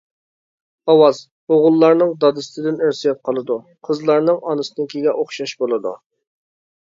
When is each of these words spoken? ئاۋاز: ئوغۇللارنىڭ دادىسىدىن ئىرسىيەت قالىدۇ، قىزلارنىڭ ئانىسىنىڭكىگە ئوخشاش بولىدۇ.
ئاۋاز: 0.91 1.19
ئوغۇللارنىڭ 1.55 2.15
دادىسىدىن 2.23 2.81
ئىرسىيەت 2.87 3.21
قالىدۇ، 3.29 3.57
قىزلارنىڭ 3.89 4.41
ئانىسىنىڭكىگە 4.53 5.15
ئوخشاش 5.21 5.55
بولىدۇ. 5.61 5.93